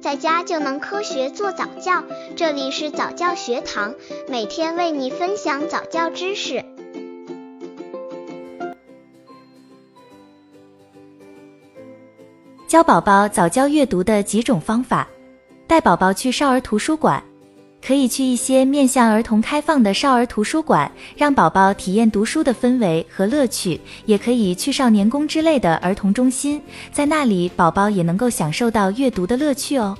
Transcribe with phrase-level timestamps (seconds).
[0.00, 2.02] 在家就能科学做早教。
[2.34, 3.94] 这里是早教学堂，
[4.28, 6.64] 每天为你分享早教知识。
[12.66, 15.06] 教宝宝早教阅读的几种方法：
[15.66, 17.22] 带宝宝去少儿图书馆。
[17.84, 26.60] 可以去一些面向儿童开放的少儿图书馆，让宝宝体验读书的氛围和乐趣；也可以去少年宫之类的儿童中心，
[26.92, 29.96] 在那里宝宝也能够享受到阅读的乐趣哦。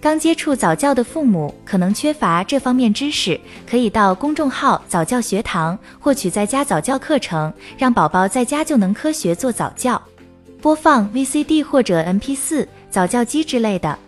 [0.00, 10.00] 刚接触早教的父母可能缺乏这方面知识，可以到公众号早教学堂获取在家早教课程，让宝宝在家就能科学做早教。
[10.62, 13.98] 播放 VCD 或者 MP4 早教机之类的。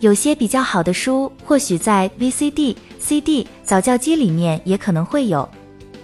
[0.00, 5.48] 有些比较好的书，或许在 VCD、CD 早教机里面也可能会有。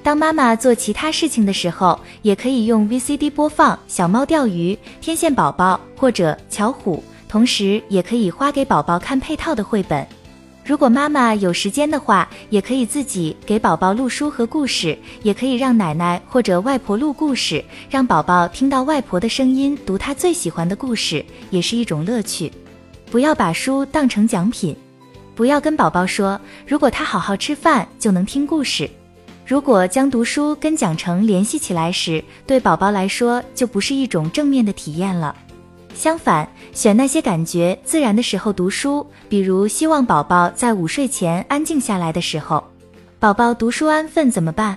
[0.02, 6.96] 当妈妈做其他事情的时候，也可以用 VCD 播放《小猫钓鱼》《天线宝宝》或者《巧虎》，
[7.28, 10.04] 同时也可以花给宝宝看配套的绘本。
[10.64, 22.50] 如果妈妈有时间的话，也可以自己给宝宝录书和故事，也可以让奶奶或者外婆录故事，让宝宝听到外婆的声音读他最喜欢的故事，也是一种乐趣。
[23.14, 24.74] 不要把书当成奖品，
[25.36, 28.90] 不要跟宝宝说，如果他好好吃饭就能听故事。
[29.46, 35.32] 如果将读书跟奖惩联系起来时，对宝宝来说就不是一种正面的体验了。
[35.94, 42.64] 相反，选那些感觉自然的时候读书，比如希望宝宝在午睡前安静下来的时候。
[43.20, 44.76] 宝宝读书安分怎么办？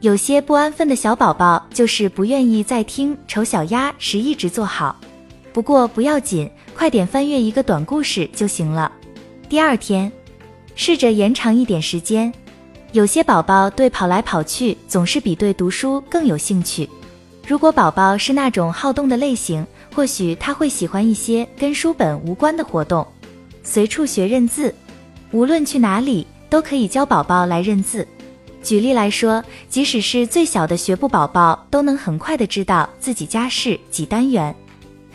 [0.00, 4.98] 有些不安分的小宝宝就是不愿意在听丑小鸭时一直坐好。
[5.52, 6.48] 不过不要紧，
[6.78, 8.92] 快点翻阅一个短故事就行了。
[9.48, 10.12] 第二天，
[10.76, 12.32] 试着延长一点时间。
[12.92, 16.88] 有些宝宝对跑来跑去总是比对读书更有兴趣。
[17.48, 23.04] 如果宝宝是那种好动的类型，或许他会喜欢一些跟书本无关的活动。
[23.64, 24.72] 随处学认字，
[25.32, 28.06] 无论去哪里都可以教宝宝来认字。
[28.62, 34.54] 举例来说，即使是最小的学步宝宝，都能很快的知道自己家是几单元。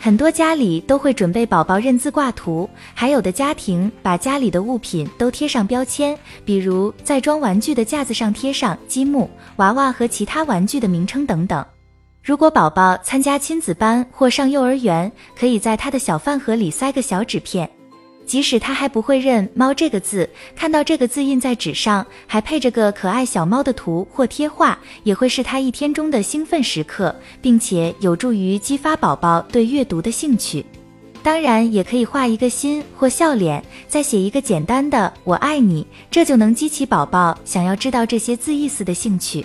[0.04, 11.64] 很多家里都会准备宝宝认字挂图，还有的家庭把家里的物品都贴上标签，比如在装玩具的架子上贴上积木、娃娃和其他玩具的名称等等。
[12.22, 17.66] 如果宝宝参加亲子班或上幼儿园，可以在他的小饭盒里塞个小纸片。
[18.26, 30.64] 即使他还不会认“猫”这个字，看到这个字印在纸上，还配着个可爱小猫的图或贴画，也会是他一天中的兴奋时刻，并且有助于激发宝宝对阅读的兴趣。
[31.22, 39.44] 当然，也可以画一个心或笑脸，再写一个简单的“我爱你”，这就能激起宝宝想要知道这些字意思的兴趣。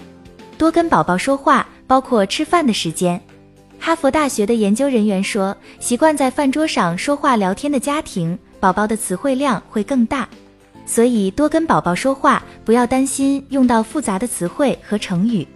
[0.57, 3.22] 多跟宝宝说话，包括吃饭的时间。
[3.79, 8.38] 哈佛大学的研究人员说，习惯在饭桌上说话聊天的家庭。
[8.59, 10.27] 宝宝的词汇量会更大，
[10.85, 15.47] 所以多跟宝宝说话，不要担心用到复杂的词汇和成语。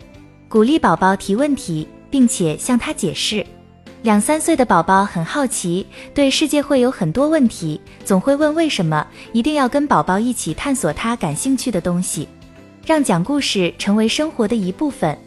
[0.47, 3.45] 鼓励宝宝提问题，并且向他解释。
[4.03, 9.05] 两三岁的宝宝很好奇，对世界会有很多问题，总会问为什么。
[9.31, 12.27] 一定要跟宝宝一起探索他感兴趣的东西，
[12.85, 15.17] 让讲故事成为生活的一部分。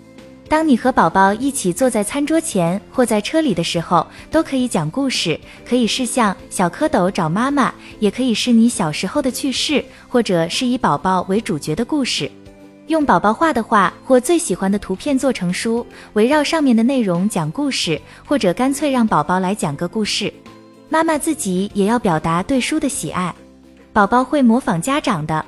[0.48, 12.30] 当你和宝宝一起坐在餐桌前或在车里的时候，都可以讲故事，可以是像小蝌蚪找妈妈，也可以是你小时候的趣事，或者是以宝宝为主角的故事。
[12.86, 20.32] 用宝宝画的画或最喜欢的图片做成书，围绕上面的内容讲故事，或者干脆让宝宝来讲个故事。
[20.88, 23.34] 妈妈自己也要表达对书的喜爱，
[23.92, 25.44] 宝宝会模仿家长的。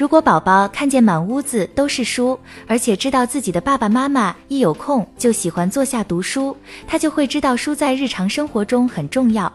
[0.00, 6.56] 如果宝宝看见满屋子都是书，而且知道自己的爸爸妈妈一有空就喜欢坐下读书，
[6.86, 9.52] 他就会知道书在日常生活中很重要。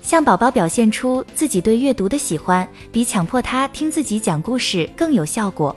[0.00, 5.76] 向宝宝表现出自己对阅读的喜欢，比强迫他听自己讲故事更有效果。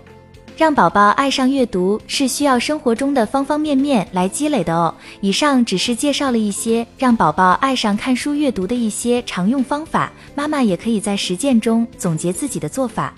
[0.55, 4.95] 让宝宝爱上阅读是需要生活中的方方面面来积累的哦。
[5.19, 13.13] 以上只是介绍了一些让宝宝爱上看书阅读的一些常用方法，妈妈也可以在实践中总结自己的做法。